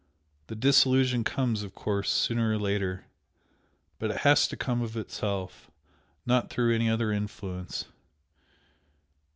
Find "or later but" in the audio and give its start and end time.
2.53-4.09